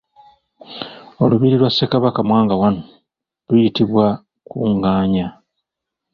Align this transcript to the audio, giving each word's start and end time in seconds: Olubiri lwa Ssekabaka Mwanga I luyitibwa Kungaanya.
Olubiri 1.23 1.55
lwa 1.59 1.69
Ssekabaka 1.71 2.19
Mwanga 2.27 2.55
I 2.69 2.71
luyitibwa 3.47 4.05
Kungaanya. 4.47 5.27